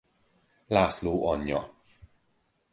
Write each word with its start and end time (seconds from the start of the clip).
László 0.67 1.27
anyja. 1.29 1.73